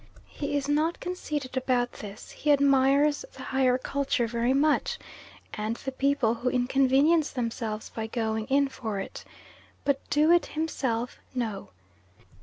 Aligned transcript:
He 0.25 0.57
is 0.57 0.67
not 0.67 0.99
conceited 0.99 1.55
about 1.55 1.91
this; 1.93 2.31
he 2.31 2.51
admires 2.51 3.23
the 3.33 3.43
higher 3.43 3.77
culture 3.77 4.25
very 4.25 4.51
much, 4.51 4.97
and 5.53 5.75
the 5.75 5.91
people 5.91 6.33
who 6.33 6.49
inconvenience 6.49 7.29
themselves 7.29 7.89
by 7.91 8.07
going 8.07 8.47
in 8.47 8.67
for 8.67 8.99
it 8.99 9.23
but 9.85 9.99
do 10.09 10.31
it 10.31 10.47
himself? 10.47 11.19
NO. 11.35 11.69